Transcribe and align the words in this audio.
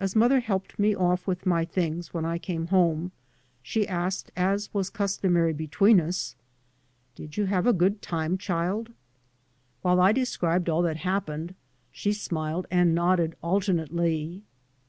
As 0.00 0.16
mother 0.16 0.40
helped 0.40 0.80
me 0.80 0.96
off 0.96 1.28
with 1.28 1.46
my 1.46 1.64
things 1.64 2.12
[MO] 2.12 2.18
3 2.18 2.18
by 2.18 2.18
Google 2.18 2.18
MY 2.18 2.18
MOTHER 2.18 2.18
AND 2.18 2.24
I 2.24 2.28
when 2.28 2.34
I 2.34 2.38
came 2.38 2.76
home 3.02 3.12
she 3.62 3.86
asked, 3.86 4.32
as 4.34 4.74
was 4.74 4.90
custom 4.90 5.36
ary 5.36 5.52
between 5.52 6.00
us," 6.00 6.34
Did 7.14 7.36
you 7.36 7.44
have 7.44 7.64
a 7.64 7.72
good 7.72 8.02
time, 8.02 8.36
childie?" 8.36 8.94
While 9.82 10.00
I 10.00 10.10
described 10.10 10.68
all 10.68 10.82
that 10.82 10.96
hap 10.96 11.26
pened 11.26 11.54
she 11.92 12.12
smiled 12.12 12.66
and 12.68 12.96
nodded 12.96 13.36
alternately. 13.44 14.42